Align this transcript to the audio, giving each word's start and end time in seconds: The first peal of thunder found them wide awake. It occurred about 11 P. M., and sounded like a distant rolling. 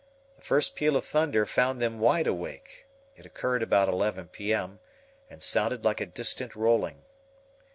The 0.35 0.41
first 0.41 0.75
peal 0.75 0.97
of 0.97 1.05
thunder 1.05 1.45
found 1.45 1.79
them 1.79 1.99
wide 1.99 2.25
awake. 2.25 2.87
It 3.15 3.27
occurred 3.27 3.61
about 3.61 3.87
11 3.87 4.29
P. 4.29 4.51
M., 4.51 4.79
and 5.29 5.43
sounded 5.43 5.85
like 5.85 6.01
a 6.01 6.07
distant 6.07 6.55
rolling. 6.55 7.03